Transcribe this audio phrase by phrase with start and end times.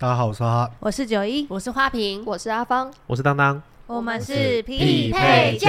[0.00, 0.64] 大家好，我是哈。
[0.64, 5.68] 哈，我是九一，我是花瓶，我是阿芳，我是当当，我们是匹配教。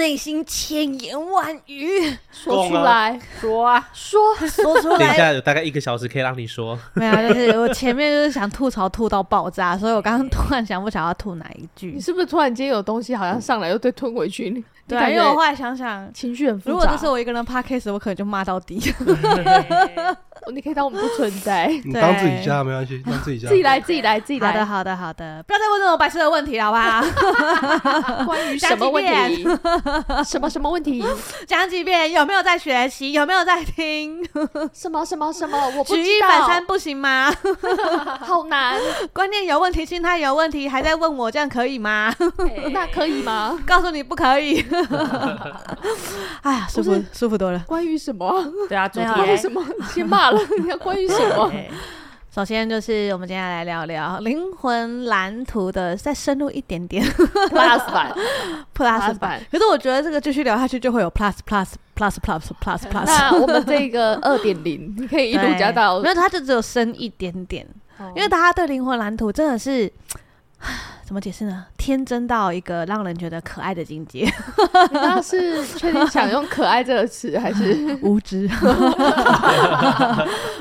[0.00, 4.98] 内心千言万语，说出来，说啊，说说出来。
[4.98, 6.76] 等一下有大概一个小时可以让你说。
[6.94, 11.92] 没有，就是我前面就是想吐槽吐到爆炸，所以我刚刚突然想不想要吐哪一句？
[11.92, 14.48] 你是不是突然间有东西好像上来又对吞回去？
[14.48, 16.70] 你对啊，因为我后来想想，情绪很复杂。
[16.72, 18.80] 如果这是我一个人 podcast，我可能就骂到底。
[20.52, 23.48] 你可以当我们不存在， 你当自己家没关系， 当自己家。
[23.48, 24.52] 自己来，自己来，自己来。
[24.52, 28.24] 好的，好的，好的，不要再问这种白痴的问题了，好不好？
[28.26, 29.44] 关于什么问题？
[30.24, 31.04] 什么什么问题？
[31.46, 32.10] 讲几遍？
[32.12, 33.12] 有没有在学习？
[33.12, 34.24] 有没有在听？
[34.72, 35.58] 什么什么什么？
[35.76, 36.02] 我不知道。
[36.02, 37.32] 举一反三不行吗？
[38.20, 38.78] 好难。
[39.12, 42.14] 观念有问题，心态有问题，还在问我，这样可以吗？
[42.72, 43.58] 那可以吗？
[43.66, 44.64] 告诉你不可以。
[46.42, 47.60] 哎呀，舒服舒服多了。
[47.66, 48.44] 关于什么？
[48.68, 49.62] 对啊，主题关于什么？
[49.92, 50.40] 先骂了。
[50.62, 51.52] 你要关于什么？
[52.32, 57.04] 首先就是我们接下来聊聊灵魂蓝图的，再深入一点点
[57.50, 58.14] Plus 版
[58.72, 59.40] ，Plus 版。
[59.50, 63.04] 可是我觉得这个继续聊下去就会有 Plus Plus Plus Plus Plus Plus。
[63.04, 67.66] 那我们这个二点零，你可以一路加到，没有，它就只有深一点点。
[68.14, 69.92] 因为大家对灵魂蓝图真的是。
[71.04, 71.66] 怎么解释呢？
[71.76, 74.24] 天真到一个让人觉得可爱的境界。
[74.24, 74.30] 你
[74.92, 78.48] 那是确定想用“可爱”这个词，还是 无知？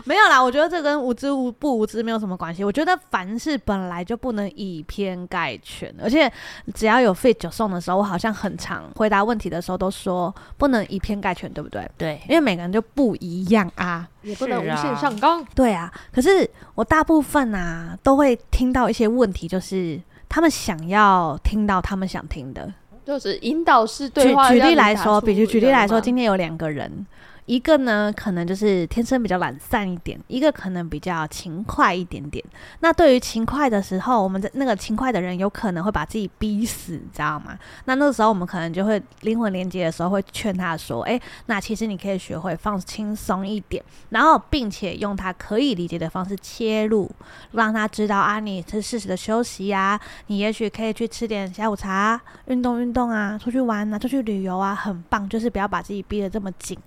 [0.06, 2.64] 没有啦，我觉得这跟无知无不无知没有什么关系。
[2.64, 6.32] 我觉得凡事本来就不能以偏概全，而且
[6.74, 11.88] 只要有 fit 九送的时候，我好像很常回答问题的时候都说不能以偏概全，对不对？
[11.96, 15.46] 对，因为每个人就不一样啊，也不能无限上纲。
[15.54, 20.00] 对啊，可是我大部分啊都会听到一些问题，就是。
[20.32, 22.72] 他们想要听到他们想听的，
[23.04, 24.48] 就是引导式对话。
[24.48, 27.04] 举举例来说，比如举例来说，今天有两个人。
[27.50, 32.46] 一个呢，可能就是天生比较懒散一点；一个可能比较勤快一点点。
[32.82, 37.58] 那对于勤快的时候，我们的那个勤快的人有可能会把自己逼死，你知道吗？
[37.86, 47.10] 那那个时候我们可能就会灵魂连接的时候会劝他说：“诶，那其实你可以学会放轻松一点，然后并且用他可以理解的方式切入，
[47.54, 56.78] 让他知道啊，你是适时的休息呀，你也许可以去吃点下午茶，运动运动啊，出去玩啊，出去旅游啊，很棒，就是不要把自己逼得这么紧。”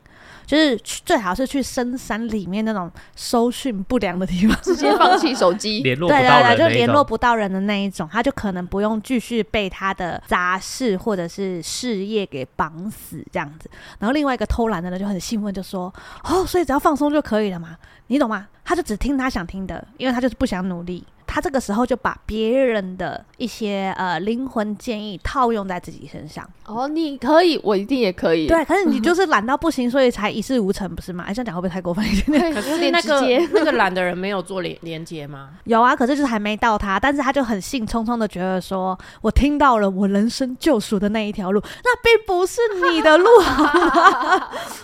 [0.47, 13.71] 就是最好是去深山里面那种收讯不良的地方， 直接放弃手机， 联络不到人就联络不到人的那一种，他就可能不用继续被他的杂事或者是事业给绑死这样子。
[13.99, 15.93] 然后另外一个偷懒的人就很兴奋，就说
[16.25, 17.77] ：“哦，所以只要放松就可以了嘛，
[18.09, 21.04] 你懂吗？”他就只听他想听的，因为他就是不想努力。
[21.32, 26.47] 他这个时候就把别人的一些呃灵魂建议套用在自己身上。
[26.66, 28.47] 哦，你可以，我一定也可以。
[28.47, 31.25] 对，可是你就是懒到不行，所以才一事无成，不是吗？
[31.26, 32.53] 哎，这样讲会不会太过分一点？
[32.53, 33.21] 可是那个
[33.53, 35.50] 那个懒的人没有做连连接吗？
[35.65, 42.60] 有啊，可是就是还没到他，但是他就很兴冲冲的觉得说，我听到了我人生救赎的那一条路，那并不是
[42.91, 43.28] 你的路，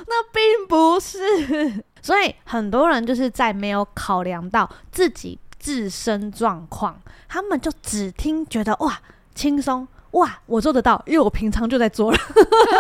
[0.09, 1.85] 那并不是。
[2.01, 5.39] 所以很多人就是在没有考量到自己。
[5.69, 6.99] 自身状况，
[7.29, 8.99] 他们就只听觉得哇
[9.35, 12.19] 轻松哇，我做得到，因为我平常就在做了。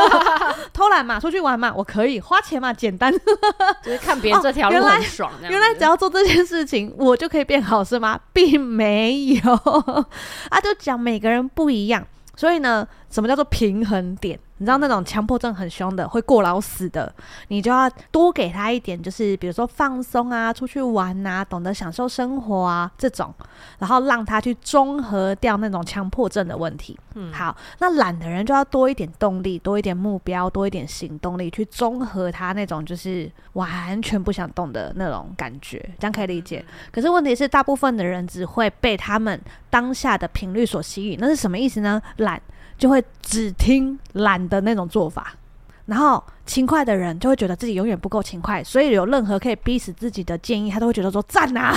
[0.72, 3.12] 偷懒嘛，出去玩嘛，我可以花钱嘛，简单。
[3.84, 8.18] 就是看别人这条路很爽，哦，原来，原来只要做这件事情，我就可以变好，是吗？
[8.32, 9.52] 并没有
[10.48, 12.02] 啊，就讲每个人不一样。
[12.34, 14.40] 所以呢，什么叫做平衡点？
[14.58, 17.12] 你知道那种强迫症很凶的，会过劳死的，
[17.48, 23.32] 你就要多给他一点，就是比如说放松啊，出去玩啊，懂得享受生活啊这种，
[23.78, 26.98] 然后让他去中和掉那种强迫症的问题。
[27.14, 36.64] 嗯，好，那懒的人就要多一点动力，多一点目标，多一点行动力，去中和他那种就是完全不想动的那种感觉，这样可以理解。
[36.92, 39.40] 可是问题是，大部分的人只会被他们
[39.70, 42.00] 当下的频率所吸引，那是什么意思呢？
[42.18, 42.40] 懒
[42.78, 45.34] 就会只听懒的那种做法，
[45.86, 51.76] 然后勤快的人就会觉得自己永远不够勤快，所以有任何可以逼死自己的建议，他都会觉得说赞啊，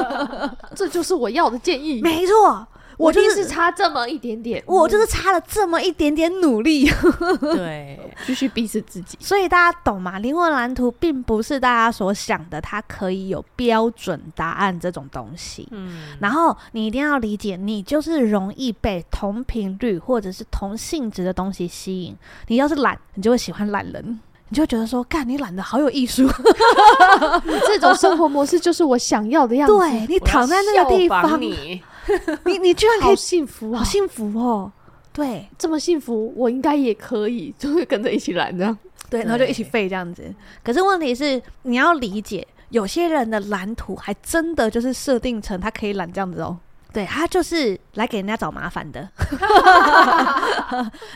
[0.74, 2.00] 这就是我要的建议。
[2.00, 2.66] 没错，
[3.00, 6.90] 我就是差这么一点点，我就是差了这么一点点努力。
[7.40, 9.16] 对，继续逼死自己。
[9.20, 10.18] 所以大家懂吗？
[10.18, 15.66] 灵魂蓝图并不是大家所想的，它可以有标准答案这种东西。
[15.70, 22.14] 嗯，然后你一定要理解，你就是容易被同频率或者是同性质的东西吸引。
[22.48, 24.20] 你要是懒，你就会喜欢懒人。
[24.52, 26.24] 你就觉得说，干你懒得好有艺术，
[27.46, 29.78] 你这种生活模式就是我想要的样子。
[29.78, 31.80] 对，你躺在那个地方，你
[32.46, 34.72] 你你居然可以好幸福啊，好幸福哦！
[35.12, 38.76] 对，这么幸福，我应该也可以， 就会跟着一起懒这样。
[39.08, 40.32] 对，然后就一起废这样子。
[40.62, 46.56] 可是问题是，你要理解，有些人的蓝图还真的就是设定成他可以懒这样子哦。
[46.92, 49.08] 对，他就是来给人家找麻烦的，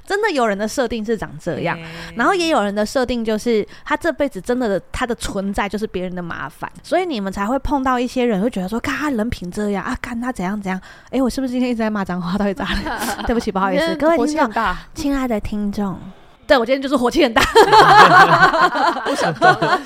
[0.07, 1.79] 真的有人的设定是长这样，
[2.17, 10.81] 然后也有人的设定就是他这辈子真的他的存在就是别人的麻烦，所以你们才会碰到一些人会觉得说，看他人品这样啊，看他怎样怎样，
[11.11, 12.39] 哎，我是不是今天一直在骂脏话？
[12.39, 13.25] 到底咋了？
[13.27, 14.53] 对不起，不好意思，各位听众，
[14.95, 15.99] 亲爱的听众，
[16.47, 17.43] 对我今天就是火气很大，
[19.05, 19.81] 不想装了，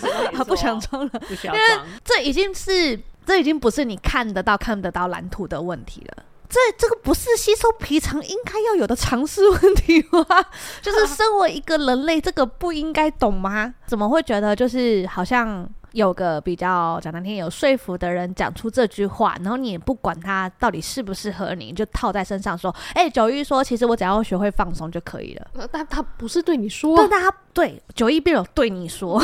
[0.46, 3.00] 不想装了，不想装，因为这已经是。
[3.28, 10.24] 这已经不是你看得到、看得到蓝图的问题了，这这个不是吸收皮层应该要有的常识问题吗？
[10.80, 13.74] 就是身为一个人类，这个不应该懂吗？
[13.86, 15.68] 怎么会觉得就是好像？
[15.98, 25.46] 有个比较讲难听、有说服的人讲出这句话，然后你也不管他到底适不适合你，就套在身上说：“哎、欸，九一说，其实我只要学会放松就可以了。
[25.72, 29.20] ”但他不是对你说，但他对九一并没有对你说，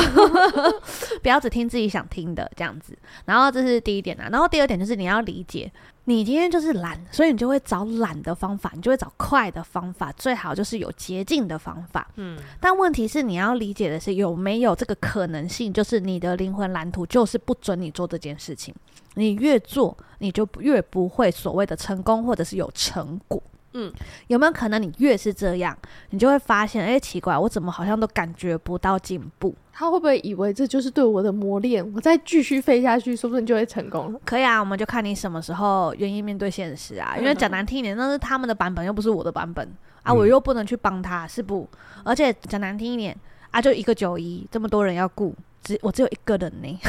[1.23, 2.97] 不要只听自己想听的这样子。
[3.23, 5.71] 然后这是第一点啊，然后第二点就是你要理解。
[6.07, 12.07] 你今天就是懒，所以你就会找懒的方法，你就会找快的方法，最好就是有捷径的方法。
[12.15, 18.73] 嗯，但问题是你要理解的是有没有这个可能性，就是你的灵魂蓝图就是不准你做这件事情，
[19.15, 23.41] 你越做你就越不会所谓的成功或者是有成果。
[23.77, 23.91] 嗯，
[24.27, 25.77] 有没有可能你越是这样，
[26.11, 29.53] 你就会发现，哎、欸，奇怪，我怎么好像都感觉不到进步？
[29.73, 31.85] 他会不会以为这就是对我的磨练？
[31.93, 34.19] 我再继续飞下去，说不定就会成功了。
[34.23, 37.17] 可以啊，我们就看你什么时候愿意面对现实啊。
[37.17, 39.69] 因为讲难听一点，那是他们的版本，又不是我的版本
[40.03, 41.67] 啊，我又不能去帮他，是不？
[42.05, 43.13] 而且讲难听一点
[43.51, 46.79] 啊，就一个九一，这么多人要顾，只我只有一个人呢，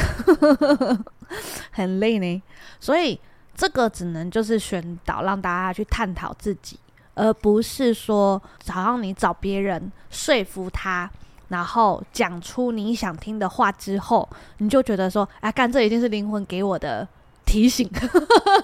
[1.71, 2.41] 很累呢，
[2.79, 3.19] 所以。
[3.57, 6.79] 这个只能就是宣导，让大家去探讨自己，
[7.15, 8.39] 而不是说
[8.69, 11.09] 好像你找别人说服他，
[11.47, 17.07] 然后讲出你想听的话之后，你就觉得说，哎，干这一定是灵魂给我的
[17.45, 17.89] 提醒，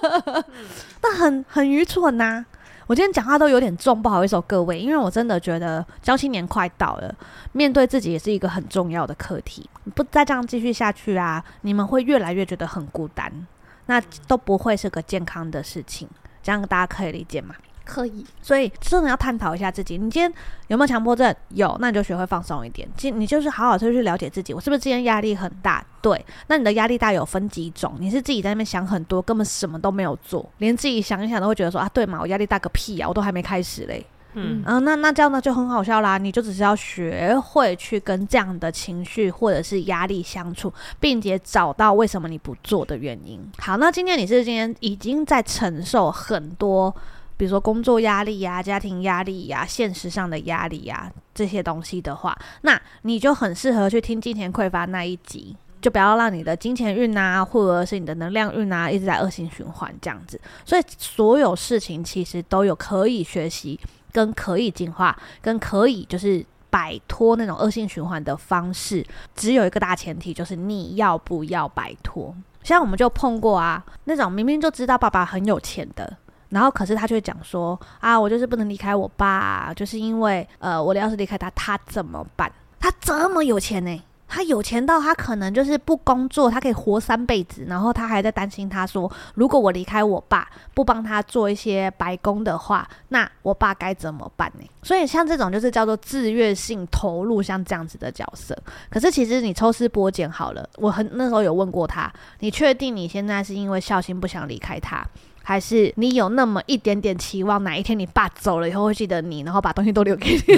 [1.02, 2.46] 那很很愚蠢呐、
[2.86, 7.12] 我今天讲话都有点重，不好意思，各位，因为我真的觉得交青年快到了，
[7.52, 9.68] 面对自己也是一个很重要的课题。
[9.94, 13.46] 不再这样继续下去啊，你们会越来越觉得很孤单。
[13.86, 16.08] 那都不会是个健康的事情，
[16.42, 17.54] 这样大家可以理解吗？
[17.86, 19.98] 可以，所以真的要探讨一下自己。
[19.98, 20.32] 你今天
[20.68, 21.36] 有没有强迫症？
[21.50, 22.88] 有，那你就学会放松一点。
[22.96, 25.84] 今你就是好好去去了解自己，我是不是今天压力很大？
[26.00, 27.94] 对，那你的压力大有分几种？
[27.98, 34.02] 你是自己在那边想很多，根本什么都没有做，连自己想一想都会觉得说啊，对嘛，我压力大个屁啊，我都还没开始嘞。
[34.34, 36.18] 嗯，嗯、那那这样呢就很好笑啦。
[36.18, 43.40] 你就只是要学会去跟这样的情绪或者是压力相处，并且找到为什么你不做的原因。
[43.58, 46.94] 好，那今天你是今天已经在承受很多，
[47.36, 60.40] 比如说工作压力呀、家庭压力呀、现实上的压力呀、这些东西的话，那你就很适合去听金钱匮乏那一集，就不要让你的金钱运啊，或者是你的能量运啊，一直在恶性循环这样子。
[60.64, 63.78] 所以所有事情其实都有可以学习。
[64.14, 69.04] 跟可以进化，跟可以就是摆脱那种恶性循环的方式，
[69.34, 72.32] 只有一个大前提，就是你要不要摆脱。
[72.62, 76.16] 像我们就碰过啊，那种明明就知道爸爸很有钱的，
[76.50, 82.50] 然后可是他却讲说啊，我就是不能离开我爸，就是因为呃，我要是离开他，他怎么办？
[82.78, 84.02] 他这么有钱呢、
[84.34, 94.68] 他有钱到他可能就是不工作，他可以活三辈子，然后他还在担心，他说如果我离开我爸，不帮他做一些白工的话，那我爸该怎么办呢？
[94.82, 98.60] 所以像这种就是叫做自愿性投入，像这样子的角色。
[98.90, 105.06] 可是其实你抽丝剥茧好了，我很那时候有问过他，你确定你现在是因为孝心不想离开他？
[105.46, 110.40] 还是你有那么一点点期望，哪一天你爸走了以后会记得你，然后把东西都留给你，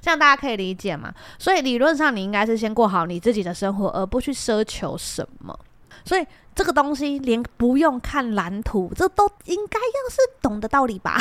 [0.00, 1.12] 这样大家可以理解嘛？
[1.38, 5.54] 所以理论上你应该是先过好你自己的生活，而不去奢求什么。
[6.02, 11.18] 所以这个东西连不用看蓝图，这都应该要是懂的道理吧，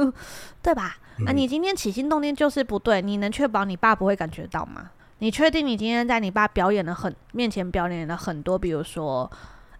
[0.62, 0.96] 对吧？
[1.26, 4.90] 啊、你今天起心动念就是不对，你能确保你爸不会感觉到吗？
[5.18, 9.30] 你确定你今天在你爸表演了很面前表演了很多，比如说，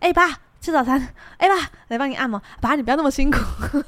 [0.00, 0.40] 哎、欸、爸。
[0.60, 1.00] 吃早餐，
[1.38, 1.54] 哎爸，
[1.88, 3.38] 来帮你按摩，爸你不要那么辛苦，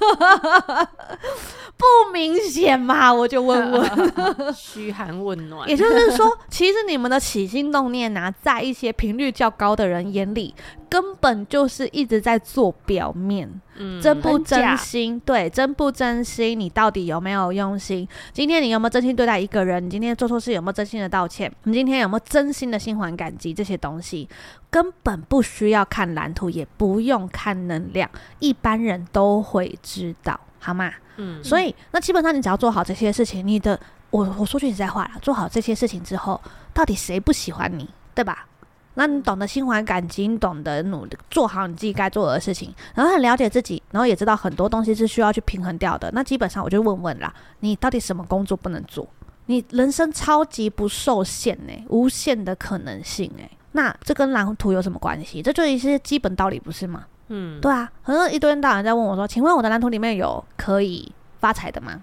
[1.76, 3.12] 不明显嘛？
[3.12, 4.12] 我就问问，
[4.54, 5.68] 嘘寒问暖。
[5.68, 10.54] 也就是说，其实你们的起心动念呐、啊，在一些频率较高的人眼里，
[10.90, 15.18] 根本就是一直在做表面，嗯，真不真心？
[15.20, 16.58] 对，真不真心？
[16.58, 18.06] 你到底有没有用心？
[18.32, 19.86] 今天你有没有真心对待一个人？
[19.86, 21.50] 你今天做错事有没有真心的道歉？
[21.62, 23.54] 你今天有没有真心的心怀感激？
[23.54, 24.28] 这些东西
[24.68, 30.92] 根本不需要看蓝图，也不用看能量，一般人都会知道，好吗？
[31.16, 33.78] 嗯，所以那基本上你只要做好这些事情，你的
[34.10, 36.40] 我我说句实在话啦，做好这些事情之后，
[36.74, 38.46] 到底谁不喜欢你，对吧？
[38.94, 46.10] 那你懂得心怀感激，你懂得努力做好你自己该做的事情，然后很了解自己，然后也知道很多东西是需要去平衡掉的。
[46.12, 49.08] 那基本上我就问问啦，你到底什么工作不能做？
[49.46, 53.50] 你人生超级不受限呢、无限的可能性哎、欸。
[53.72, 55.40] 那这跟蓝图有什么关系？
[55.40, 57.04] 这就一些基本道理不是吗？
[57.28, 62.02] 嗯，对啊，很多一堆人大人在问我说：“请问我的蓝图里面有可以发财的吗？”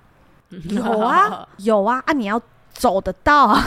[0.70, 2.42] 有啊，有啊，啊，你要
[2.78, 3.64] 走得到啊。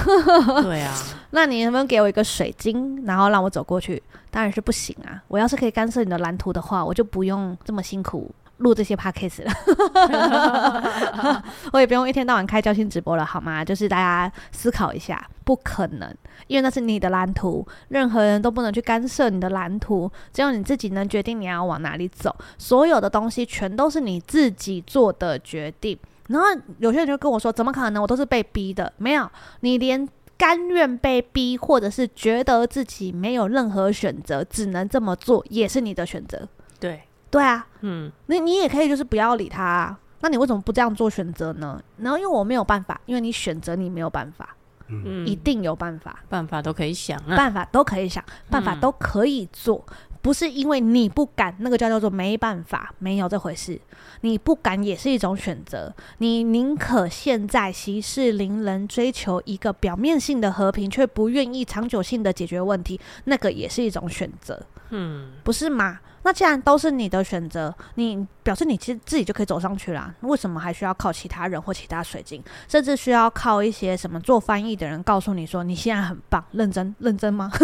[0.62, 0.94] 对啊，
[1.30, 4.02] 那你能不能给我一个水晶，然后让我走过去？
[4.30, 5.20] 当然是不行啊！
[5.26, 8.32] 我要是可以干涉你的蓝图的话，我就不用这么辛苦。
[8.58, 13.64] 录这些 podcast 了， 我也不用一天到晚开交心直播了，好吗？
[13.64, 16.14] 就是大家思考一下，不可能，
[16.46, 25.98] 因为那是你的蓝图，任何人都不能去干涉你的蓝图，只有你自己能决定你要往哪里走，所有的东西全都是你自己做的决定。
[26.30, 26.46] 然后
[26.78, 28.02] 有些人就跟我说，怎么可能？
[28.02, 36.48] 我都是被逼的，没有，你连甘愿被逼，或者是觉得自己没有任何选择，只能这么做，也是你的选择。
[36.78, 37.02] 对。
[37.30, 41.80] 对啊，嗯，那你也可以就是不要理他啊，那你为什么不这样做选择呢？
[41.98, 44.56] 然后因为我没有办法，因为你选择你没有办法，
[44.88, 53.80] 嗯，一定有办法，办法都可以想啊，办法都可以想，办法都可以做，嗯，不是因为你不敢，那个叫叫做没办法，没有这回事，
[54.20, 66.00] 你不敢也是一种选择，你宁可现在息事宁人，追求一个表面性的和平，却不愿意长久性的解决问题，那个也是一种选择，嗯，不是吗？
[66.22, 70.14] 那既然都是你的选择，你表示你其实自己就可以走上去啦。
[70.20, 76.44] 为什么还需要靠其他人或其他水晶，甚至需要靠一些什么做翻译的人告诉你说你现在很棒？
[76.52, 77.50] 认真认真吗？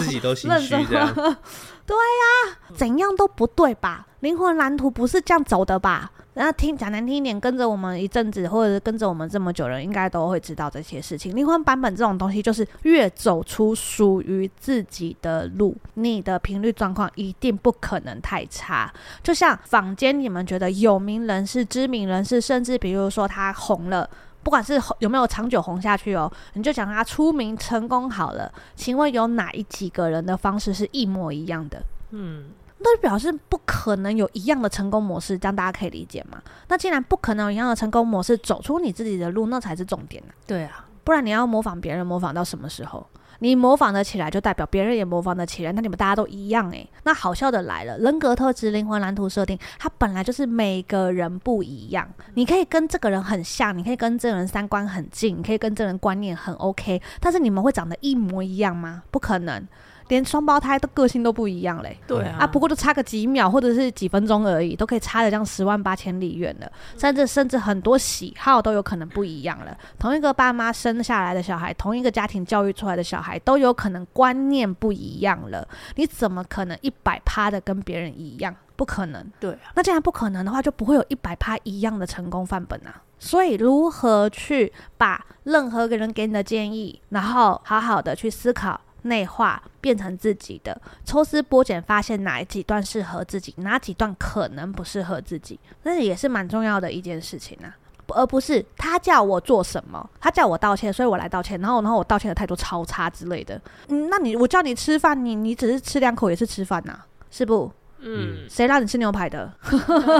[0.00, 1.12] 自己都心虚这样。
[1.14, 4.06] 对呀、啊，怎样都不对吧？
[4.20, 6.10] 灵魂蓝图不是这样走的吧？
[6.34, 11.34] 那听讲难听一点，跟着我们一阵子，或者跟着我们这么久人，应该都会知道这些事情。
[11.34, 18.92] 灵魂版本这种东西，就是越走出属于自己的路，你的频率状况一定不可能太差。
[19.22, 24.08] 就像坊间你们觉得有名人士、知名人士，甚至比如说他红了，
[24.44, 28.50] 不管是有没有长久红下去哦，你就讲他出名成功好了。
[28.76, 31.82] 请问有哪一几个人的方式是一模一样的？
[32.12, 32.44] 嗯。
[32.82, 36.42] 那就表示不可能有一样的成功模式，这样大家可以理解吗？
[36.68, 40.32] 那既然不可能有一样的成功模式，走出你自己的路，那才是重点呢。
[40.46, 43.06] 对啊，不然你要模仿别人，模仿到什么时候？
[43.42, 46.86] 你模仿得起来，就代表别人也模仿得起来，那你们大家都一样诶。
[47.04, 52.06] 那好笑的来了，人格特质、灵魂蓝图设定，它本来就是每个人不一样。
[52.34, 59.04] 你可以跟这个人很像，你可以跟这个人三观很近，你可以跟这个人观念很 OK，但是你们会长得一模一样吗？
[59.10, 59.66] 不可能。
[60.10, 69.74] 连双胞胎的个性都不一样嘞，对啊，啊，不过就差个几秒或者是几分钟而已，都可以差的这样十万八千里远了，甚至甚至很多喜好都有可能不一样了。
[69.98, 75.66] 同一个爸妈生下来的小孩，同一个家庭教育出来的小孩，都有可能观念不一样了。
[75.94, 78.54] 你怎么可能一百趴的跟别人一样？
[78.74, 79.24] 不可能。
[79.38, 83.00] 对啊，那既然不可能的话，就不会有一百趴一样的成功范本啊。
[83.18, 88.80] 所以，如何去把任何个人给你的建议，然后好好的去思考。
[89.02, 97.76] 内化变成自己的，抽丝剥茧，发现哪几段适合自己，哪几段可能不适合自己，那也是蛮重要的一件事情啊，
[98.08, 106.98] 而不是他叫我做什么，他叫我道歉，所以我来道歉，然后然后我道歉的态度超差之类的，嗯，那你我叫你吃饭，你你只是吃两口也是吃饭呐，
[107.30, 107.70] 是不？
[108.02, 109.52] 嗯，谁让你吃牛排的？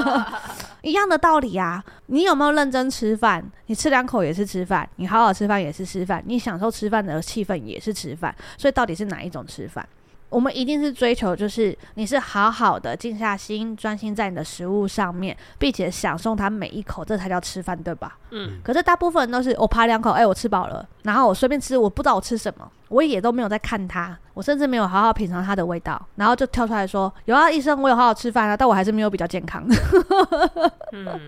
[0.83, 1.83] 一样的道理啊！
[2.07, 3.45] 你有没有认真吃饭？
[3.67, 8.35] 你吃两口也是吃饭，你好好吃饭也是吃饭，你享受吃饭的气氛也是吃饭。
[8.57, 9.87] 所以到底是哪一种吃饭？
[10.31, 18.17] 我们一定是追求，就是你是好好的静下心，专心在你的食物上面，并且享受它每一口，这才叫吃饭，对吧？
[18.31, 18.61] 嗯。
[18.63, 29.63] 可是大部分人都是我扒两口，哎、欸，我吃饱了，然后我随便吃，我不知道我吃什么，我也都没有在看它，我甚至没有好好品尝它的味道，然后就跳出来说：“有啊，医生，我有好好吃饭啊，但我还是没有比较健康。
[30.93, 31.21] ”嗯，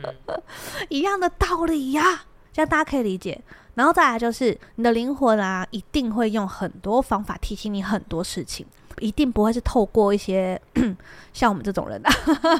[0.88, 3.38] 一样的道理呀、啊，这样大家可以理解。
[3.75, 8.64] 然后再来就是你的灵魂啊，一定会用很多方法提醒你很多事情。
[8.99, 10.59] 一定不会是透过一些
[11.35, 12.11] 像我们这种人的。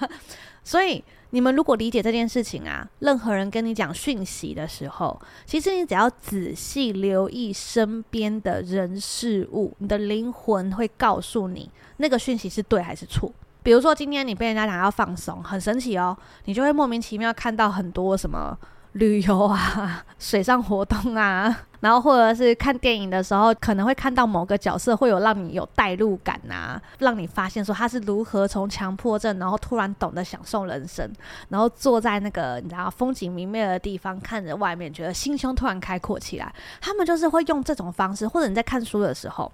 [0.63, 1.03] 所以
[1.35, 13.33] 你们如果理解这件事情啊，任何人跟你讲讯息的时候，其实你只要仔细留意身边的人事物，你的灵魂会告诉你那个讯息是对还是错。
[13.62, 18.57] 比如说今天你被人家讲要放松，很神奇哦，你就会莫名其妙看到很多什么。
[18.93, 31.11] 旅游啊，水上活动啊， 然后或者是看电影的时候，可能会看到某个角色会有让你有代入感啊，让你发现说他是如何从强迫症，然后突然懂得享受人生，
[31.49, 36.55] 然后坐在那个你知道风景明媚的地方，看着外面，觉得心胸突然开阔起来。
[36.81, 39.51] 他们就是会用这种方式，或者你在看书的时候，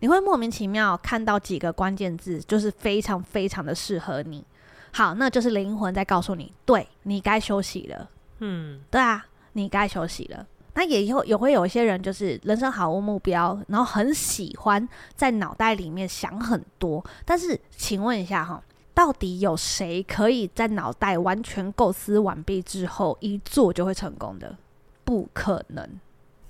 [0.00, 4.44] 你会莫名其妙看到几个关键字，就是非常非常的适合你。
[4.90, 8.08] 好，那就是灵魂在告诉你，对，你该休息了。
[8.40, 10.46] 嗯，对啊，你该休息了。
[10.74, 17.04] 那也有也会有一些人，就是人生毫无目标，然后很喜欢在脑袋里面想很多。
[17.24, 18.62] 但是，请问一下哈，
[18.94, 24.56] 到底有谁可以在脑袋完全构思完毕之后一做就会成功的？
[25.04, 26.00] 不可能。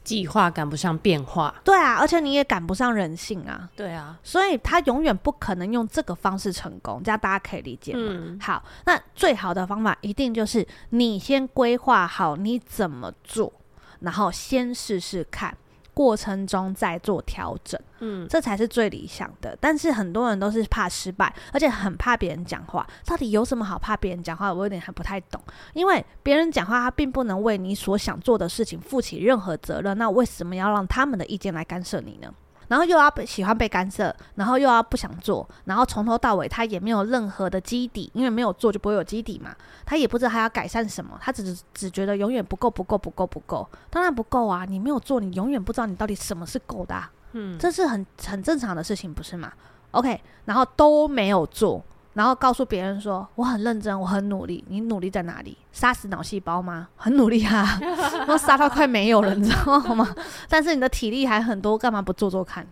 [0.02, 8.00] 计划赶不上变化，对啊，而且你也赶不上人性啊，对啊，所以他永远不可能用这个方式成功，这样大家可以理解吗？
[8.04, 13.52] 嗯、好，那最好的方法一定就是你先规划好你怎么做，
[14.00, 15.56] 然后先试试看。
[15.94, 19.56] 过程中再做调整，嗯，这才是最理想的。
[19.60, 22.86] 但是很多人都是怕失败，而且很怕别人讲话。
[23.04, 24.52] 到底有什么好怕别人讲话？
[24.52, 25.40] 我有点还不太懂。
[25.74, 29.96] 因为别人讲话，他并不能为你所想做的事情负起任何责任。
[29.98, 32.32] 那为什么要让他们的意见来干涉你呢？
[32.70, 39.52] 然后又要喜欢被干涉，然后又要不想做，然后从头到尾他也没有任何的基底，因为没有做就不会有基底嘛。
[39.84, 43.68] 他也不知道他要改善什么，他只只觉得永远不够，不够，不够，不够。
[43.90, 44.64] 当然不够啊！
[44.64, 47.10] 你没有做，你永远不知道你到底什么是够的啊。
[47.32, 49.52] 嗯，这是很很正常的事情，不是吗
[49.90, 51.84] ？OK，然后都没有做。
[52.14, 54.64] 然后告诉别人说我很认真，我很努力。
[54.68, 55.56] 你努力在哪里？
[55.72, 56.88] 杀死脑细胞吗？
[56.96, 57.78] 很努力啊，
[58.26, 60.14] 都杀到快没有了，你知道吗？
[60.48, 62.66] 但是你的体力还很多，干嘛不做做看？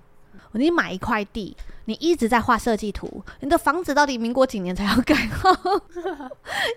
[0.52, 5.50] 你买一块地，你一直在画设计图，你的房子到底民国几年才要盖好？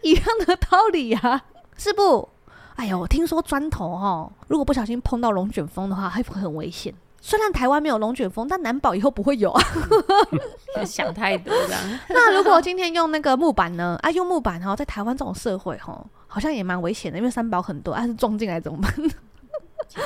[0.03, 1.41] 一样的道理呀、啊，
[1.77, 2.29] 是不？
[2.75, 6.93] 哎呦，我听说砖头哦，如果不小心碰到龙卷风的话，会不会很危险？
[7.23, 9.63] 虽然台湾没有龙卷风，但难保以后不会有啊。
[10.83, 11.77] 想太多了。
[12.09, 13.97] 那如果今天用那个木板呢？
[14.01, 18.93] 啊，用木板哈，在台湾这种社会哈，好像也蛮危险的，因为三宝很多，但、啊、是撞进来怎么办？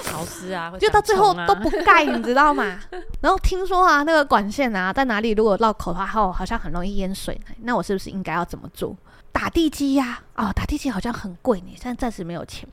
[0.04, 2.80] 潮湿 啊，就到最后都不盖，你知道吗？
[3.22, 5.32] 然后听说啊，那个管线啊，在哪里？
[5.32, 7.40] 如果绕口的话，后好像很容易淹水。
[7.62, 8.96] 那我是不是应该要怎么做？
[9.32, 10.20] 打地基呀？
[10.36, 12.68] 哦，打地基好像很贵呢，现在暂时没有钱。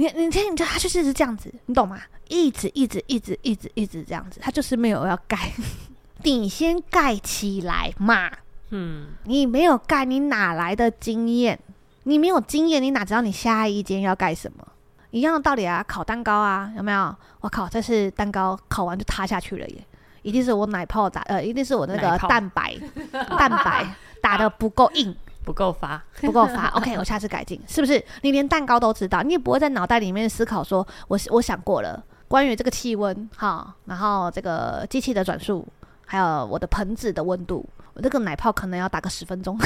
[0.00, 2.00] 你你听，你就他就是是这样子，你懂吗？
[2.26, 5.52] 一直一直一直一直一直这样子，他就是没有要盖。
[6.24, 8.30] 你先盖起来嘛。
[8.70, 11.58] 嗯，你没有盖，你哪来的经验？
[12.04, 14.66] 你没有经验，你哪知道你下一间要盖什么？
[15.10, 17.14] 一样的道理啊，烤蛋糕啊，有没有？
[17.40, 19.86] 我靠，这是蛋糕烤完就塌下去了耶！
[20.22, 22.74] 一定是我奶泡打，呃，一定是我那个蛋白
[23.38, 23.86] 蛋白
[24.22, 25.14] 打的不够硬。
[25.50, 26.68] 不够发， 不够发。
[26.78, 28.02] OK，我下次改进，是不是？
[28.22, 35.66] 你连蛋糕都知道，你也不会在脑袋里面思考说，我我想过了，关于这个气温哈，然后这个机器的转速，
[36.06, 39.58] 还有我的盆子的温度，我这个奶泡可能要打个十分钟，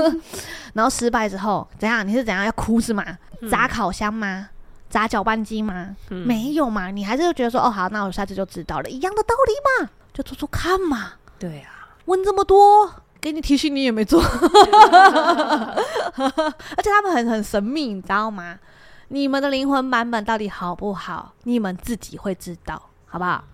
[0.74, 2.06] 然后失败之后怎样？
[2.06, 3.02] 你是怎样要哭是吗？
[3.50, 4.50] 砸烤箱吗？
[4.90, 5.96] 砸搅拌机吗？
[6.10, 11.12] 嗯、没有嘛，你还是觉得说，哦好，那我下次就知道了，一样的道理嘛，就做做看嘛。
[11.38, 12.92] 对啊，问这么多。
[13.22, 14.28] 给你提醒，你也没做， 而
[16.82, 18.58] 且他们很很神秘，你知道吗？
[19.08, 21.32] 你们的灵魂版本到底好不好？
[21.44, 23.44] 你们自己会知道，好不好？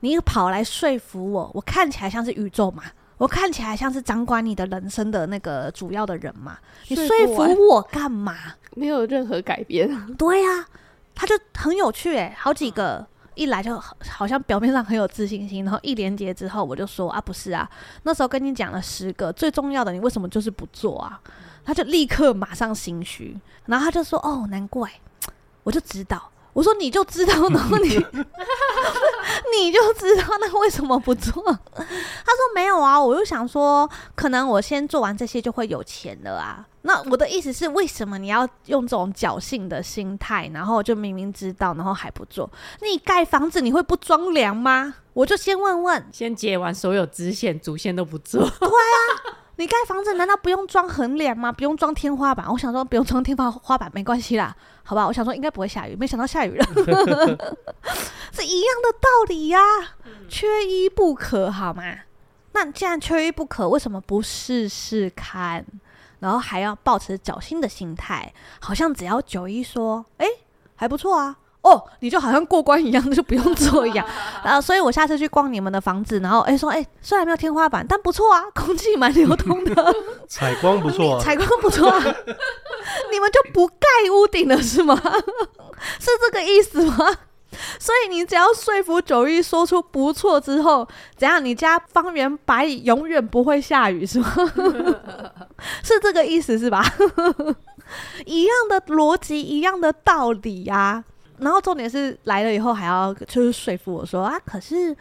[0.00, 2.82] 你跑来说服我，我看起来像是宇宙嘛？
[3.18, 6.56] 我看起来像是掌管你的人生的那个主要的人嘛？
[6.88, 8.34] 你说服我干嘛？
[8.74, 10.14] 没有任何改变。
[10.14, 10.66] 对呀、啊，
[11.14, 13.06] 他就很有趣诶、欸，好几个。
[13.34, 17.68] 一来就好像表面上很有自信心，然后一连接之后，我就说啊，不是啊，
[18.02, 21.20] 那时候跟你讲了十个最重要的，你为什么就是不做啊？
[21.64, 24.90] 他就立刻马上心虚，然后他就说哦，难怪，
[25.62, 26.30] 我就知道。
[26.52, 27.88] 我说你就知道，然后你
[29.56, 31.32] 你就知道，那为什么不做？
[31.42, 36.66] 他说没有啊，我就想说，可能我先做完这些就会有钱了啊。
[36.82, 42.50] 那我的意思是，为什么你要用这种侥幸的心态，然后就明明知道，然后还不做？
[42.80, 44.94] 你盖房子你会不装梁吗？
[45.12, 48.40] 我就先问问，先解完所有支线、主线都不做。
[48.60, 49.38] 对啊。
[49.56, 51.52] 你盖房子难道不用装横梁吗？
[51.52, 52.50] 不用装天花板？
[52.50, 55.06] 我想说不用装天花花板没关系啦，好吧？
[55.06, 56.64] 我想说应该不会下雨，没想到下雨了，
[58.32, 59.94] 是一样的道理呀、啊，
[60.26, 61.82] 缺一不可，好吗？
[62.52, 65.64] 那既然缺一不可，为什么不试试看？
[66.22, 70.26] 然后还要保持侥幸的心态，好像只要九一说，哎，
[70.76, 71.36] 还不错啊。
[71.62, 74.04] 哦，你就好像过关一样，就不用做一样。
[74.42, 79.94] 然后，所以我下次去逛你们的房子，然后哎说，哎，虽然没有天花板，但不错啊，空气蛮流通的，
[80.28, 82.02] 采光不错啊， 采光不错啊。
[83.12, 85.00] 你们就不盖屋顶了是吗？
[85.98, 87.08] 是这个意思吗？
[87.78, 90.86] 所以你只要说服九一说出不错之后，
[91.16, 91.44] 怎样？
[91.44, 94.32] 你家方圆百里永远不会下雨是吗？
[95.82, 96.82] 是这个意思是吧？
[98.26, 101.04] 一样的逻辑，一样的道理呀、啊。
[101.38, 104.96] 然后重点是来了以后还要就是说服我说啊，可是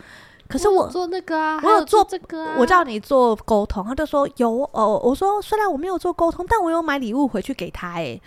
[0.49, 4.99] 可是我，我做那个啊，我有做这个啊，我叫你做沟通，他就说有哦。
[5.03, 8.19] 我说虽然我没有做沟通，但我有买礼物回去给他哎。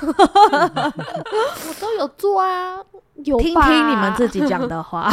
[1.68, 2.76] 我都有做啊，
[3.24, 5.12] 有听听你们自己讲的话，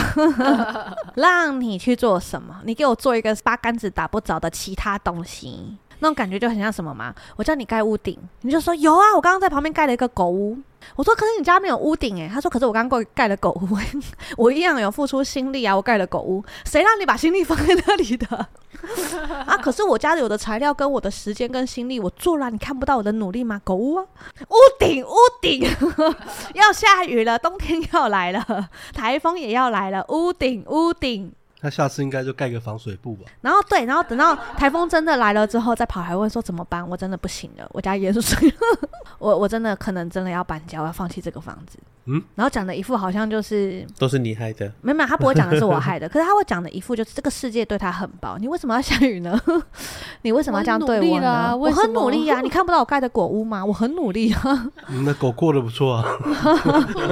[1.16, 2.56] 让你去做什么？
[2.66, 5.78] 你给我做一个八竿子打不着的其他东西。
[6.02, 7.14] 那种感觉就很像什么吗？
[7.36, 10.58] 我叫你盖屋顶，你就说有啊，我刚刚在旁边盖了一个狗屋。
[10.96, 13.78] 我说可是你家没有屋顶诶，他说可是我刚刚盖了狗屋，
[14.38, 18.28] 我一样有付出心力啊，我盖了狗屋，谁让你把心力放在那里的
[19.46, 19.58] 啊？
[19.58, 23.62] 可是我家里有的材料跟我的时间跟心力，我做了，你看不到我的努力吗？
[23.64, 24.06] 狗屋啊，
[24.50, 25.70] 屋顶屋顶，
[26.56, 31.32] 要下雨了，冬天要来了，台风也要来了，屋顶屋顶。
[31.62, 33.26] 那下次应该就盖个防水布吧。
[33.42, 36.88] 然后对，然后等到台风真的来了之后，再跑还问说怎么办？
[36.88, 38.56] 我真的不行了，我家淹水了，
[39.20, 41.78] 我我真的可能真的要搬家，我要放弃这个房子。
[42.06, 49.40] 嗯，然后讲的一副好像就是都是你害的，没有没有，他不会讲的是我 害的，可是他会讲的一副就是这个世界对他很薄，你为什么要下雨呢？
[50.24, 51.56] 你为什么要这样对我呢？
[51.56, 53.64] 我很努力呀，你看不到我盖的果屋吗？
[53.64, 54.72] 我很努力啊。
[54.88, 56.18] 你的狗过得不错啊，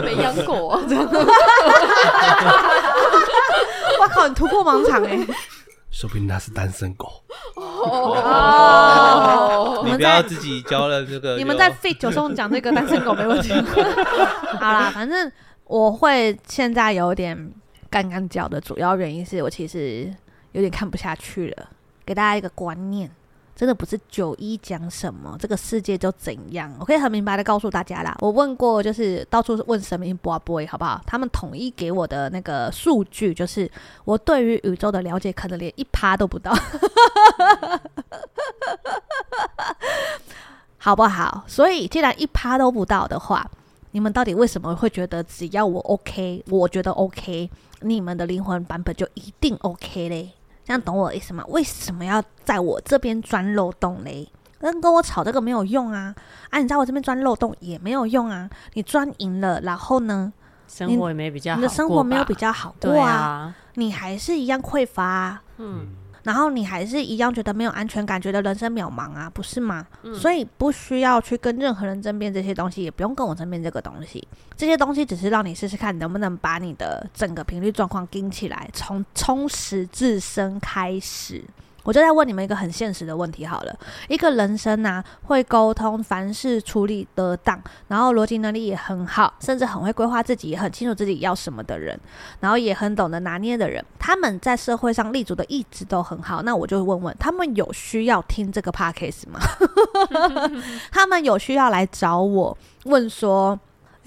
[0.03, 0.79] 没养狗啊。
[3.99, 4.27] 哇靠！
[4.27, 5.17] 你突破盲场哎，
[5.89, 7.23] 说不定他是单身狗
[7.55, 8.23] 哦。
[9.85, 11.37] 你不要自己教了这个。
[11.37, 13.51] 你们在 fit 九松讲这个单身狗没问题。
[14.59, 15.31] 好啦，反正
[15.65, 17.51] 我会现在有点
[17.89, 20.13] 干干脚的主要原因是我其实
[20.51, 21.69] 有点看不下去了。
[22.05, 23.11] 给大家一个观念。
[23.57, 26.71] 真的不是九一讲什么，这个世界就怎样。
[26.79, 31.01] 我可以很明白的告诉大家啦，我问过，就是到处问神明卜卦，好不好？
[31.07, 33.67] 他们统一给我的那个数据，就是
[34.05, 36.55] 我对于宇宙的了解，可能连一趴都不到，
[40.77, 41.43] 好不好？
[41.47, 43.49] 所以既然一趴都不到的话，
[43.89, 47.49] 你们到底为什么会觉得只要我 OK，我觉得 OK，
[47.81, 50.33] 你们的灵魂版本就一定 OK 嘞？
[50.67, 51.45] 这样懂我的意思吗？
[51.47, 54.29] 为什么要在我这边钻漏洞嘞？
[54.59, 56.13] 跟跟我吵这个没有用啊！
[56.49, 58.49] 啊，你在我这边钻漏洞也没有用啊！
[58.73, 60.33] 你钻赢了，然后呢？
[60.67, 63.09] 生活也没比较好，你的生活没有比较好过啊！
[63.13, 65.41] 啊你还是一样匮乏啊！
[65.55, 65.87] 嗯。
[66.27, 69.87] 然后你还是一样觉得没有安全感，觉得人生渺茫啊，不是吗？
[70.03, 74.27] 嗯、所以不需要去跟任何人争辩这些东西，也不用跟我争辩这个东西。
[74.57, 81.41] 这些东西只是让你试试看能不能把你的整个频率状况盯起来，从充实自身开始。
[81.87, 83.73] 我就在问你们一个很现实的问题好了，
[84.09, 91.97] 一个人生呐、啊，会沟通，凡事处理得当，然后逻辑能力也很好，甚至很会规划自己，也很清楚自己要什么的人，
[92.41, 96.41] 然后也很懂得拿捏的人，他们在社会上立足的一直都很好。
[96.41, 99.39] 那我就问问，他们有需要听这个 podcast 吗？
[100.91, 103.57] 他们有需要来找我问说？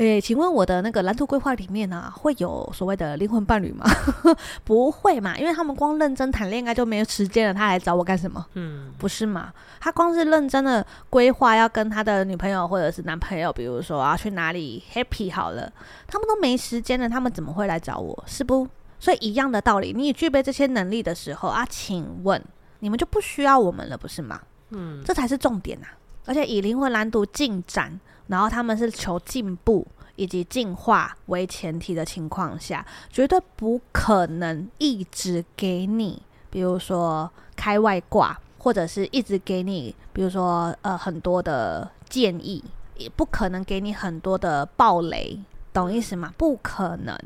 [0.01, 3.85] 诶、欸，请问我的那个蓝图规划里面呢、啊，会有所谓的灵魂伴侣吗？
[4.65, 8.47] 不会嘛，因为他们光认真谈恋爱就没有时间了，他来找我干什么？
[8.55, 9.53] 嗯，不是嘛？
[9.79, 15.71] 他光是认真的规划要跟他的女朋友或者是男朋友，比如说啊去哪里 happy 好了，
[16.07, 18.25] 他们都没时间了，他们怎么会来找我？
[18.27, 18.67] 是不？
[18.99, 22.43] 所以一样的道理，你具备这些能力的时候啊，请问
[22.79, 24.41] 你们就不需要我们了，不是吗？
[24.71, 26.01] 嗯，这才是重点呐、啊。
[26.25, 28.01] 而且以灵魂蓝图进展。
[28.31, 42.63] 然后他们是求进步以及进化为前提的情况下，绝对不可能一直给你，比如说开外挂，或者是一直给你，比如说呃很多的建议，
[42.97, 45.41] 也不可能给你很多的暴雷，
[45.73, 46.33] 懂意思吗？
[46.39, 47.19] 不可能。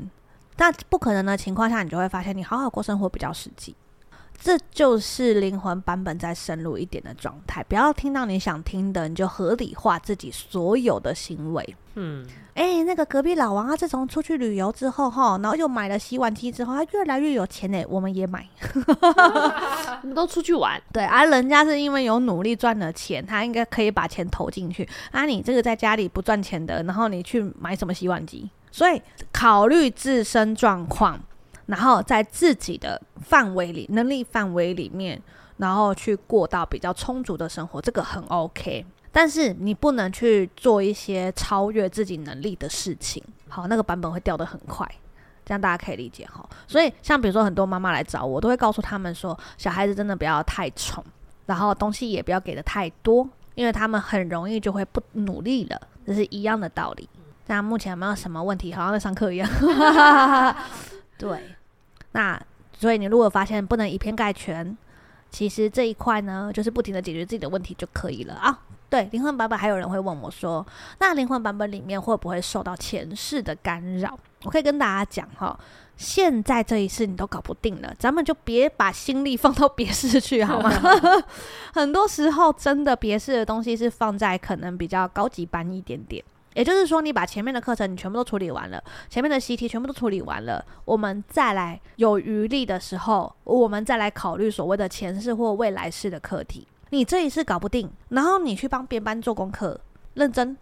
[0.55, 3.75] 但不可能的情况下，你就会发现你好好过生活比较实际。
[4.37, 11.75] 这就是灵魂版本再深入一点的状态，不要听到你想听的，你就合理化自己所有的行为。
[11.95, 17.83] 嗯，哎，那个隔壁老王啊，自从出去旅游之后哈，然后又买了洗碗机之后，他越来越有钱呢。
[17.87, 18.45] 我们也买，
[20.03, 20.79] 我们都出去玩。
[20.91, 24.87] 对啊，人家是因为有努力赚了钱，他应该可以把钱投进去。
[25.11, 28.49] 啊，你这个在家里不赚钱的，然后你去买什么洗碗机？
[28.71, 31.17] 所以考虑自身状况。
[31.65, 35.21] 然后在自己的范围里、能力范围里面，
[35.57, 38.85] 然后去过到比较充足的生活，这个很 OK。
[39.11, 44.85] 但是你不能去做一些超越自己能力的事情，好，那个版本会掉得很快，
[45.45, 46.45] 这样大家可以理解哈。
[46.67, 51.01] 所以像比如说很多妈妈来找我，都会告诉他们说，小孩子真的不要太宠，
[51.45, 53.25] 然后东西也不要给的太多，
[53.55, 57.07] 因为他们很容易就会不努力了，这是一样的道理。
[57.47, 58.73] 那目前有没有什么问题？
[58.73, 59.49] 好像在上课一样。
[61.17, 61.55] 对，
[62.11, 62.41] 那
[62.77, 64.77] 所以你如果发现不能以偏概全，
[65.31, 68.59] 其实这一块呢，就是不停的解决自己的问题就可以了啊。
[68.89, 70.65] 对，灵魂版本还有人会问我说，
[70.99, 74.17] 那灵魂版本里面会不会受到前世的干扰？
[74.43, 75.59] 我可以跟大家讲哈，
[75.97, 80.69] 现在这一世你都搞不定了，咱们就别把心力放到别世去好吗？
[81.73, 86.23] 很多时候真的别世的东西是放在可能比较高级班一点点。
[86.55, 96.65] 也就是说，你把前面的课程你全部都处理完了，前面的习题全部都处理完了，我们再来有余力的时候，我们再来考虑所谓的前世或未来世的课题。
[96.91, 99.79] 你这一次搞不定，然后你去帮别班做功课，
[100.13, 100.55] 认真，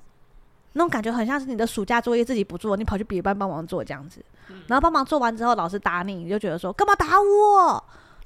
[0.73, 4.25] 那种感觉很像是你的暑假作业自己不做，你跑去别班帮忙做这样子，
[4.67, 7.83] 然后帮忙做完之后，老师打你，你就觉得说干嘛打我？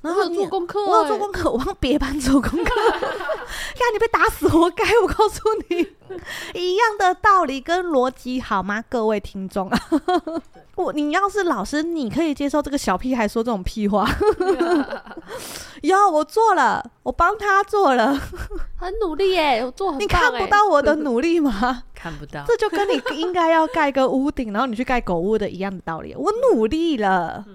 [0.08, 2.72] 然后做功课、欸，我有做功课，我帮别班做功课。
[3.78, 4.84] 呀，你被打死活该！
[5.04, 5.88] 我告诉你，
[6.60, 8.84] 一样的道理跟逻辑好吗？
[8.90, 9.80] 各位听众啊，
[10.76, 14.10] 我你要是老师，你可以接受这个小屁孩说这种屁话？
[15.82, 18.20] 有，我做了，我帮他做了，
[18.78, 21.84] 很努力耶，我做很、欸、你看不到我的努力吗？
[21.94, 26.16] 看不到，这就跟你应该要盖个屋顶，然后你去盖狗屋的一样的道理。
[26.16, 27.46] 我努力了。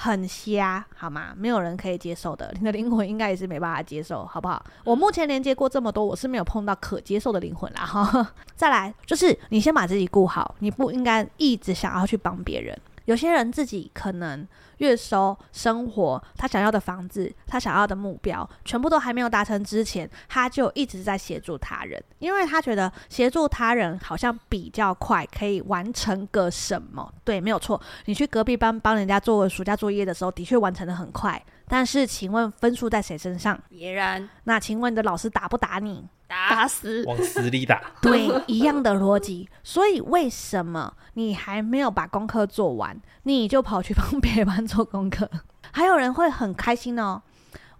[0.00, 1.34] 很瞎，好吗？
[1.36, 4.64] 没有人可以接受的，你的灵魂应该也是没办法接受，好不好？
[4.84, 7.84] 我目前连接过这么多，我是没有碰到可接受的灵魂啦。
[7.84, 12.78] 哈， 再来就是你先把自己顾好，你不应该一直想要去帮别人。
[13.06, 14.46] 有些人自己可能。
[14.78, 27.12] 月收生活，他想要的房子，他想要的目标，全部都还没有达成之前，他就一直在协助他人，因为他觉得协助他人好像比较快，可以完成个什么。
[27.24, 27.80] 对，没有错。
[28.06, 31.42] 你去隔壁班帮人家做暑假作业的时候，的确完成的很快。
[31.70, 33.60] 但是，请问分数在谁身上？
[33.68, 34.28] 别人。
[34.44, 36.08] 那请问你的老师打不打你？
[36.28, 37.82] 打死，往死里打。
[38.02, 39.48] 对，一样的逻辑。
[39.64, 45.28] 所以，为什么你还没有把功课做完，你就跑去帮别班做功课？
[45.72, 47.20] 还有人会很开心哦。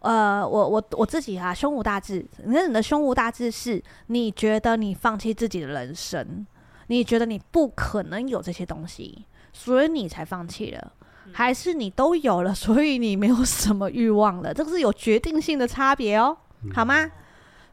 [0.00, 2.24] 呃，我我我自己啊，胸无大志。
[2.44, 6.46] 那你的胸无大志是，你觉得你放弃自己的人生，
[6.86, 10.92] 你觉得你不可能有这些东西，所以你才放弃了。
[11.32, 16.36] 还是你都有了，所以你没有什么欲望了，这个是有决定性的差别哦，
[16.72, 17.10] 好吗？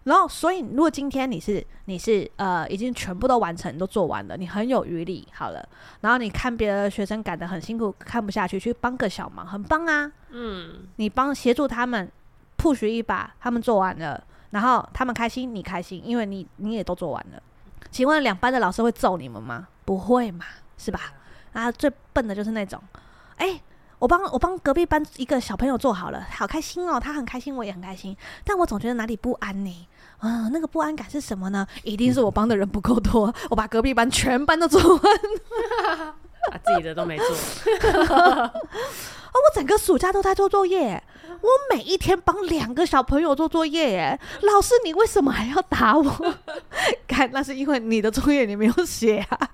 [0.05, 5.67] 然后，所以如果今天你是你是呃已经全部都完成，都做完了，你很有余力，好了，
[6.01, 12.09] 然后你看别的学生赶得很辛苦，看不下去，去帮个小忙，很棒啊，嗯，你帮协助他们
[12.55, 17.41] push 一把，他们做完了，然后他们开心，你开心，因为你你也都做完了。
[17.89, 19.67] 请问两班的老师会揍你们吗？
[19.85, 20.45] 不会嘛，
[20.77, 20.99] 是吧？
[21.53, 22.79] 啊，最笨的就是那种。
[23.37, 23.61] 哎、欸，
[24.05, 29.87] 我帮我帮隔壁班一个小朋友做好了，好开心哦，他很开心，我也很开心，但我总觉得哪里不安呢？
[30.19, 31.65] 啊，那个不安感是什么呢？
[31.81, 35.01] 一定是我帮的人不够多，我把隔壁班全班都做完，
[36.51, 37.25] 把自己的都没做。
[37.25, 41.01] 哦， 我整个暑假都在做作业，
[41.41, 46.35] 我每一天帮两个小朋友做作业，哎，老师你为什么还要打我？
[47.09, 49.49] 看，那是因为你的作业你没有写啊。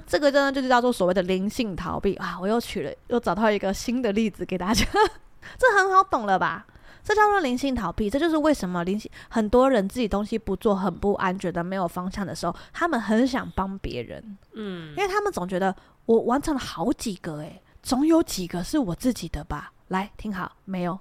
[0.06, 2.38] 这个真的就是叫做所谓的灵性逃避啊！
[2.40, 4.84] 我又取了，又找到一个新的例子给大家，
[5.58, 6.66] 这很好懂了吧？
[7.04, 15.74] 这叫做灵性逃避，这就是为什么灵性很多人自己东西不做很不安，觉得没有方向的时候，他们很想帮别人，嗯，因为他们总觉得
[16.06, 19.72] 我完成了好几个，诶，总有几个是我自己的吧。
[19.92, 20.98] 来听好，没有，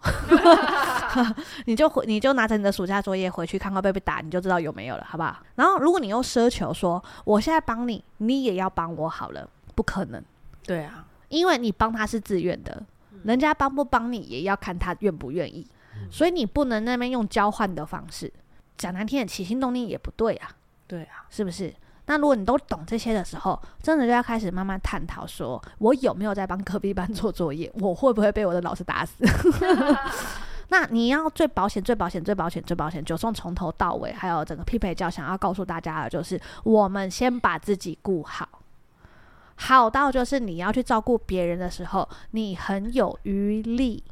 [1.66, 5.38] 你就回，你就拿着你的暑假作业回去看看被不被打，你就知道有没有了，好不好？
[5.56, 10.22] 然后如果你又奢求说，我现在帮你，你也要帮我好了，不可能。
[10.64, 12.84] 对啊，因为你帮他是自愿的，
[13.24, 15.66] 人家帮不帮你也要看他愿不愿意，
[16.12, 18.32] 所以你不能那边用交换的方式，
[18.78, 20.52] 讲难听点，起心动念也不对啊。
[20.86, 21.74] 对啊，是不是？
[22.12, 27.72] 那如果你都懂这些的时候，真的就要开始慢慢探讨，说我有没有在帮隔壁班做作业？
[27.80, 29.24] 我会不会被我的老师打死？
[30.68, 38.46] 那你要最保险、最保险、最保险、最保险，九送从头到尾，还有整个匹配教想要告诉大家的就是，我们先把自己顾好，
[39.56, 44.04] 好到就是你要去照顾别人的时候，你很有余力，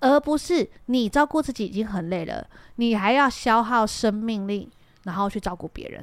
[0.00, 2.46] 而不是你照顾自己已经很累了，
[2.76, 4.70] 你还要消耗生命力，
[5.02, 6.02] 然后去照顾别人。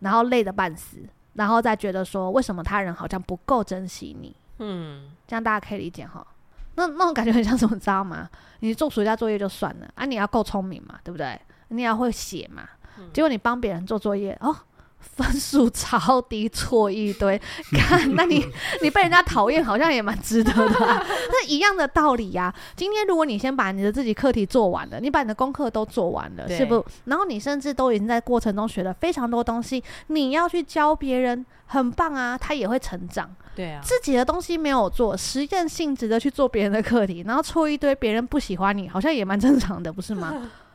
[0.00, 0.98] 然后累得半死，
[1.34, 4.34] 然后再觉得说，为什么他人好像不够珍惜你？
[4.58, 6.26] 嗯，这样大家可以理解哈。
[6.74, 8.28] 那那种感觉很像什么，知道吗？
[8.60, 11.40] 你做暑假作业就算了啊，你要够聪明嘛，对不对？
[11.68, 12.68] 你要会写嘛。
[12.98, 14.56] 嗯、结果你帮别人做作业哦。
[15.00, 17.40] 分数超低，错一堆，
[17.72, 18.44] 看，那你
[18.82, 21.04] 你被人家讨厌，好像也蛮值得的，啊。
[21.06, 22.54] 那一样的道理呀，啊。
[22.76, 26.84] 今天如果你先把你的自己课题做完了，你把你的功课都做完了，是不？
[27.04, 33.28] 然后你甚至都已经在过程中学了非常多东西，你要去教别人，很棒啊，他也会成长。
[33.56, 40.32] 对啊，自己的东西没有做，实验性质的去做别人的课题，然后错一堆，别人不喜欢你，好像也蛮正常的，不是吗？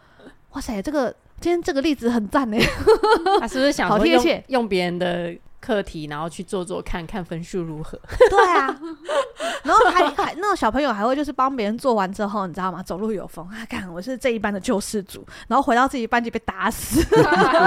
[0.52, 1.14] 哇塞，这个。
[1.44, 2.58] 今天这个例子很赞呢，
[3.42, 8.00] 他是不是想说好贴切，用别人的课题，然后去做做看看分数如何？
[8.30, 8.80] 对啊，
[9.64, 12.82] 然后还还那种小朋友还会就是帮别人做完之后，你知道吗？
[12.82, 17.02] 走路有风啊，看我是这一班的救世主，然后回到自己班级被打死，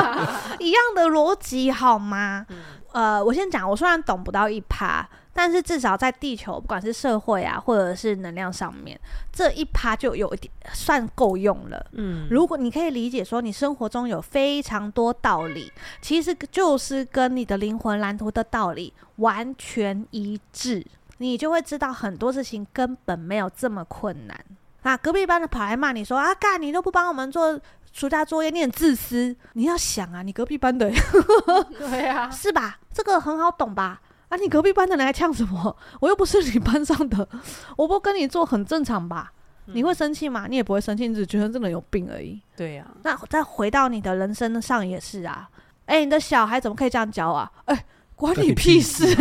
[0.58, 2.46] 一样的逻辑好吗？
[2.48, 2.56] 嗯、
[2.96, 5.06] 呃，我先讲，我虽然懂不到一趴。
[5.38, 8.98] 但是至少在地球，不管是社会啊，或者是能量上面，
[9.30, 11.86] 这一趴就有一点算够用了。
[11.92, 20.82] 嗯，如果你可以理解说，你生活中有非常多道理，其实就是跟你的灵魂蓝图的道理完全一致，
[21.18, 24.42] 你就会知道很多事情根本没有这么困难。
[24.84, 27.60] 啊，隔壁班的跑来骂你说：“啊，干你都不帮我们做
[27.92, 30.90] 暑假作业，你很自私。”你要想啊，你隔壁班的，
[31.78, 32.78] 对啊， 是吧？
[32.96, 34.00] 这个很好懂吧？
[34.30, 34.36] 啊！
[34.38, 35.76] 你隔壁班的人还呛什么？
[36.00, 37.28] 我又不是你班上的，
[37.76, 39.30] 我不跟你做很正常吧？
[39.66, 40.46] 嗯、你会生气吗？
[40.48, 42.40] 你也不会生气，你只觉得这个人有病而已。
[42.56, 42.96] 对呀、啊。
[43.04, 45.46] 那再回到你的人生上也是啊。
[45.84, 47.52] 哎、欸，你的小孩怎么可以这样教啊？
[47.66, 47.84] 哎、欸，
[48.16, 49.04] 关你屁事！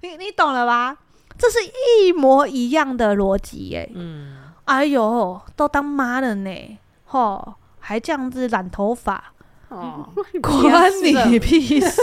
[0.00, 0.96] 你你懂了吧？
[1.38, 3.88] 这是一模一样的逻辑耶。
[3.94, 4.38] 嗯。
[4.64, 9.32] 哎呦，都当妈了呢，吼，还这样子染头发。
[9.70, 10.08] 哦，
[10.42, 10.92] 关
[11.30, 12.02] 你屁事，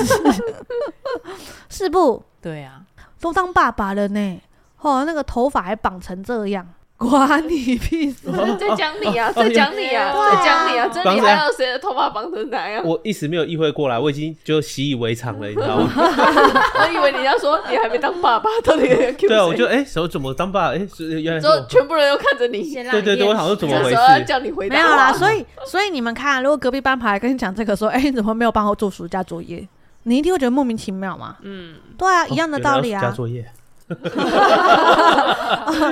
[1.69, 2.23] 是不？
[2.41, 4.41] 对呀、啊，都当爸爸了呢，
[4.81, 6.67] 哦，那个头发还绑成这样。
[6.97, 8.25] 关你屁事！
[8.59, 10.89] 在讲你啊，在讲你啊，在讲你啊！
[10.91, 12.83] 这里还有谁的头发绑成哪样？
[12.83, 15.91] 我一时没有意会过来，我已经就习以为常了，你知道吗？
[15.95, 18.87] 我以为你要说你还没当爸爸，到底
[19.19, 20.73] 对啊，我就哎，手怎么当爸？
[20.73, 20.87] 哎，
[21.21, 22.73] 原来就全部人都看着你。
[22.73, 24.25] 对对对，我好像怎么回事？
[24.25, 24.75] 叫你回答。
[24.75, 29.67] 没有啦，所以所以你们看，如果隔壁班跑来跟你讲这个，说哎，你怎么没有帮我做暑假作业？
[30.03, 31.35] 你一定会觉得莫名其妙嘛。
[31.43, 32.99] 嗯，对啊，一样的道理啊。
[33.01, 33.45] 暑假作业。
[33.89, 33.95] 哦、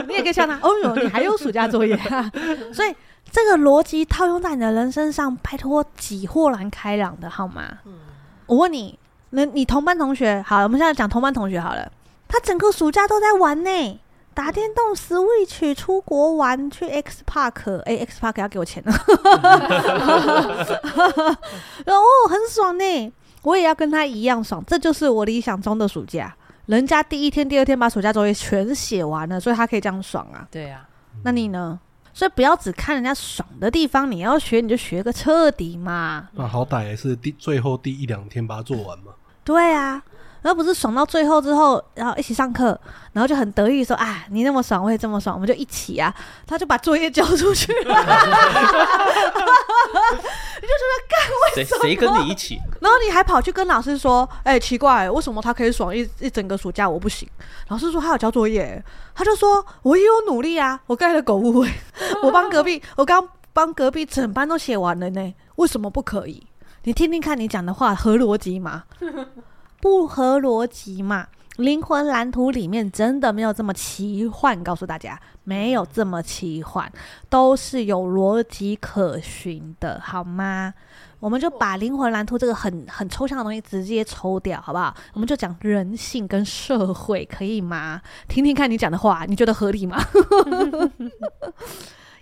[0.08, 2.30] 你也可以笑他哦哟，你还有暑假作业，啊，
[2.74, 2.94] 所以
[3.32, 7.64] 这个逻辑套用在你的人身上，拜托几豁然开朗的好吗？
[7.86, 7.94] 嗯、
[8.48, 11.90] 我问你，那你同班同学，好，我们现在讲同班同学好了，
[12.28, 14.00] 他整个暑假都在玩呢，
[14.34, 18.92] 打电动、Switch、出国玩、去 X Park，哎，X Park 要给我钱呢，
[21.86, 26.36] 然 后很爽呢，我也要跟他一样爽，这就是我理想中的暑假。
[26.66, 30.48] 人家第一天、第二天把暑假作业全写完了，所以他可以这样爽啊。
[30.50, 31.80] 对呀、啊，那你呢？
[32.14, 36.30] 所以不要只看人家爽的地方，你要学你就学个彻底嘛。
[36.32, 39.12] 那好歹也是第最后第一两天把它做完嘛。
[39.46, 40.04] 对啊。
[40.42, 42.80] 然后不是爽到最后之后，然后一起上课，
[43.14, 46.14] 然后就很得意说：“啊，你那么爽，我也这么爽，我们就一起啊！”
[46.46, 48.06] 他就把作业交出去了， 你
[50.62, 51.18] 就觉得干
[51.56, 51.82] 为什么？
[51.82, 52.60] 谁谁跟你一起？
[52.80, 57.28] 然后你还跑去跟老师说：“哎、欸，奇怪，为什么他可以爽一一整个暑假，我不行？”
[57.70, 58.80] 老师说他有交作业，
[59.16, 61.66] 他就说：“我也有努力啊，我盖了狗屋，
[62.22, 66.46] 我帮隔壁，我刚帮隔壁整班都写完了呢，为什么不可以？
[66.86, 68.84] 你听听看，你讲的话合逻辑吗？”
[69.82, 71.28] 不合逻辑嘛？
[71.58, 76.88] 灵魂蓝图里面真的没有这么奇幻，告诉大家没有这么奇幻，
[77.28, 80.76] 都是有逻辑可循的，好吗？
[81.20, 84.96] 我们就把灵魂蓝图这个很很抽象的东西直接抽掉，好不好？
[85.14, 88.00] 我们就讲人性跟社会，可以吗？
[88.28, 89.98] 听听看你讲的话，你觉得合理吗？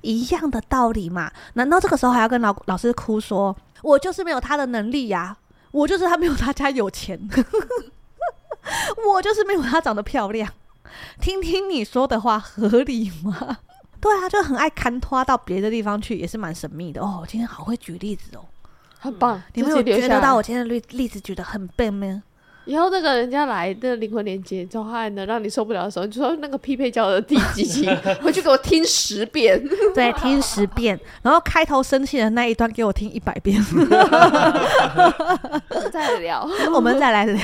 [0.01, 1.31] 一样的道理嘛？
[1.53, 5.37] 难道这个时候还要跟老老师哭说，我就是没有他的能力呀、啊？
[5.71, 7.19] 我就是他没有他家有钱，
[9.07, 10.51] 我就是没有他长得漂亮。
[11.19, 13.57] 听听你说的话合理吗？
[13.99, 17.25] 对啊，就很爱看拖到别的地方去，也是蛮神秘的哦。
[17.27, 18.45] 今天好会举例子哦，
[18.99, 19.41] 很棒。
[19.53, 22.23] 你们有觉得到我今天的例例子举得很笨吗？
[22.65, 27.89] 以后那个人家来的灵魂连接之后，还能让你受不了的时候，你就说那个匹配教的第几集，
[28.23, 29.61] 回去给我听十遍。
[29.93, 33.61] 对，听十遍，然后开头生气的那一段给我听一百遍。
[35.91, 37.43] 再聊，我们再来聊。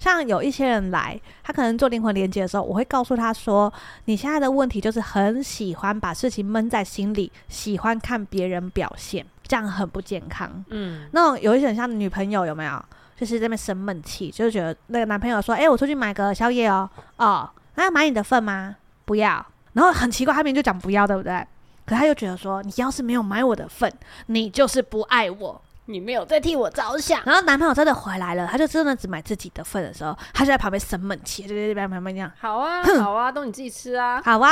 [0.00, 3.72] 像有一些人来，他可能做灵魂连接的时候，我会告诉他说
[4.06, 10.64] ：“你现在的问题就是很喜欢把事情闷在心里，喜欢看别人表现。”这样很不健康。
[10.70, 12.84] 嗯，那种有一点像女朋友有没有？
[13.20, 18.74] 就是在那边生闷气，就是觉得那个男朋友说：“哎、欸，我出去买个宵夜哦，哦，那要买你的份吗？
[19.04, 19.44] 不要。”
[19.74, 21.46] 然后很奇怪，他明明就讲不要，对不对？
[21.84, 23.92] 可他又觉得说：“你要是没有买我的份，
[24.26, 32.32] 你就是不爱我，你没有在替我着想。”然后男朋友真的回来了，他就真的只买自己的份的时候，他就在旁边生闷气，就在旁边这样。
[32.40, 34.50] 好啊，好啊，都你自己吃啊，好啊。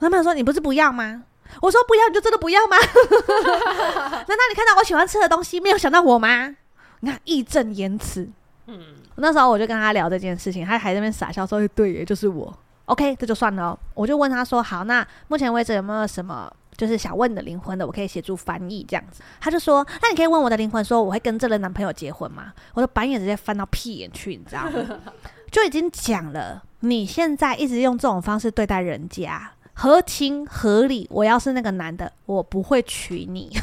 [0.00, 1.22] 男朋友说：“你不是不要吗？”
[1.62, 2.76] 我说：“不要，你就真的不要吗？
[4.10, 6.56] 难道你看到我喜欢吃的东西，没有想到我吗？”
[7.00, 8.28] 你看义正言辞，
[8.66, 8.80] 嗯，
[9.16, 12.52] 那时候我就跟他聊这件事情，他还在那边傻笑说：“对，也就是我。
[12.86, 13.78] ”OK，这就算了。
[13.94, 24.98] 我就问他说：“好，那目前为止有没有什么就是想问你的灵魂的，我可以协助翻译这样子？”他就说：“那你可以问我的灵魂说，我会跟这个男朋友结婚吗？”我的白眼直接翻到屁眼去，你知道吗？
[25.52, 29.50] 就已经讲了，你现在一直用这种方式对待人家。
[29.80, 33.56] 合情合理，我要是那个男的，我不会娶你。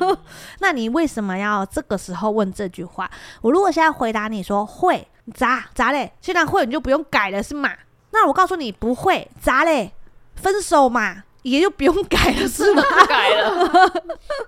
[0.00, 0.18] 嗯、
[0.60, 3.10] 那你为什么要这个时候问这句话？
[3.40, 6.12] 我如果现在回答你说会，咋咋嘞？
[6.20, 7.70] 现在会你就不用改了是吗？
[8.10, 9.92] 那我告诉你不会，咋嘞？
[10.36, 12.82] 分手嘛，也就不用改了是吗？
[13.08, 13.92] 改了。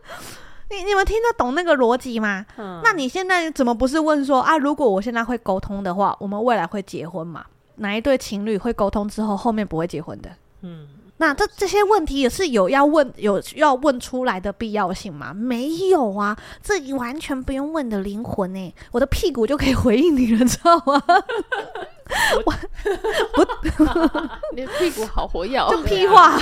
[0.69, 2.45] 你你们听得懂那个逻辑吗？
[2.59, 4.59] 嗯、那你现在怎么不是问说啊？
[4.59, 7.47] 如果我现在会沟通的话，我们未来会结婚吗？
[7.77, 10.29] 哪一对情侣会沟通之后后面不会结婚的？
[10.61, 10.87] 嗯。
[11.17, 15.33] 那这这些问题也是有要问有要问出来的必要性吗？
[15.33, 21.03] 没有啊，这完全不用问的灵魂呢、欸，我的屁股就可以回应你了，知道吗？
[22.45, 22.53] 我
[23.39, 23.47] 我，
[24.55, 26.37] 你的屁股好活跃，就屁话，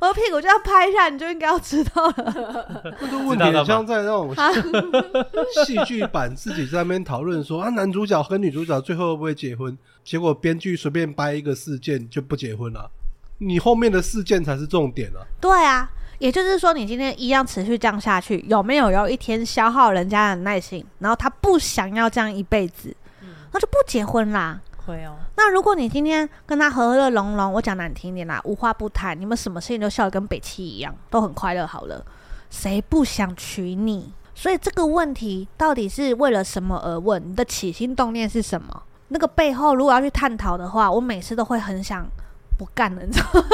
[0.00, 2.94] 我的屁股就要拍一下，你就应该要知道了。
[3.00, 4.34] 这个问题像在那种
[5.66, 9.76] 戏剧版自己在那边讨论说啊，男主角和女主角最后会不会结婚？
[10.04, 12.90] 结果编剧随便掰一个事件就不结婚了。
[13.44, 15.20] 你后面的事件才是重点啊！
[15.40, 24.60] 对啊，也就是说，你今天一样持续这样下去，有没有有一天消耗人家的耐心，然后他不想要这样一辈子，嗯、那就不结婚啦。
[24.86, 25.16] 会哦。
[25.36, 31.66] 那如果你今天跟他和乐融融，我讲难听点啦，无话不谈，你们什么事情都笑得跟北七一样，都很快乐。
[31.66, 32.04] 好了，
[32.50, 34.12] 谁不想娶你？
[34.34, 37.22] 所以这个问题到底是为了什么而问？
[37.30, 38.82] 你的起心动念是什么？
[39.08, 42.06] 那个背后如果要去探讨的话，我每次都会很想。
[42.56, 43.44] 不干了，你知道吗？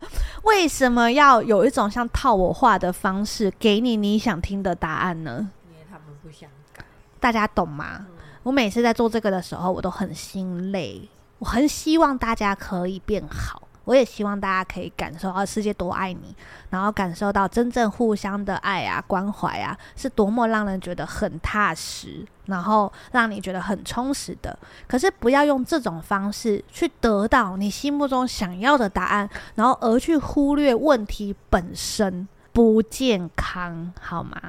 [0.44, 5.50] 为什么要有一种像套我话的方式给你你想听的答案呢？
[5.70, 6.84] 因为他们不想改，
[7.18, 8.00] 大家懂吗？
[8.00, 8.06] 嗯、
[8.42, 11.08] 我每次在做这个的时候，我都很心累。
[11.40, 13.63] 我很希望大家可以变好。
[13.84, 16.34] 我也希望大家可以感受到世界多爱你，
[16.70, 24.58] 然后感受到真正互相的爱啊、关怀啊，是多么让人觉得很踏实，然后让你觉得很充实的。
[24.86, 34.40] 可是不要用这种方式去得到你心目中想要的答案，然后而去忽略问题本身，不健康，好吗？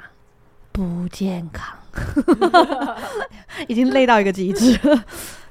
[0.71, 1.77] 不健康，
[3.67, 4.77] 已经累到一个极致。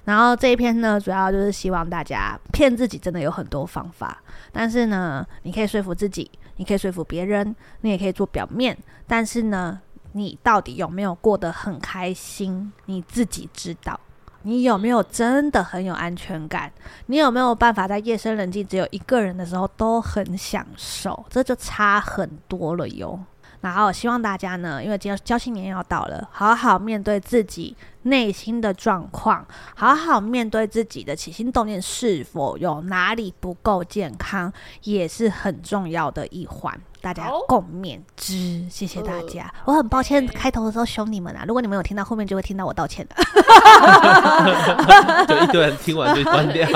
[0.04, 4.22] 然后这一篇呢，主要就是希望大家骗自己，真的有很多方法。
[4.52, 8.76] 但是呢，你可以说服自己，你可以说服别人，你也可以做表面。
[9.06, 9.80] 但是呢，
[10.12, 12.72] 你到底有没有过得很开心？
[12.86, 13.98] 你自己知道。
[14.46, 16.70] 你有没有真的很有安全感？
[17.06, 21.24] 你有没有办法在夜深人静只有一个人的时候都很享受？
[21.30, 23.18] 这就差很多了哟。
[23.64, 34.52] 然后希望大家呢，因为交交新年要到了，好好面对自己内心的状况，好好面对自己的起心动念是否有哪里不够健康，
[34.82, 36.78] 也是很重要的一环。
[37.00, 39.52] 大家共勉之，谢谢大家。
[39.64, 43.16] 我很抱歉开头的时候凶你们啊，如果你们有听到后面，就会听到我道歉的。
[45.26, 46.72] 就一堆人听完就关掉， 一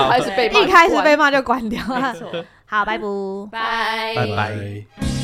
[0.67, 2.15] 开始被骂就关掉了。
[2.65, 3.05] 好，拜拜，
[3.51, 5.18] 拜拜拜。